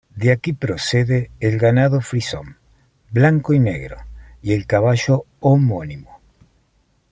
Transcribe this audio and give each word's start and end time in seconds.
De 0.15 0.31
aquí 0.31 0.53
procede 0.53 1.29
el 1.39 1.59
ganado 1.59 2.01
frisón, 2.01 2.57
blanco 3.11 3.53
y 3.53 3.59
negro, 3.59 3.97
y 4.41 4.53
el 4.53 4.65
caballo 4.65 5.25
homónimo. 5.41 6.19